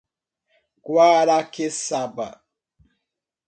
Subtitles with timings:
[0.85, 2.29] Guaraqueçaba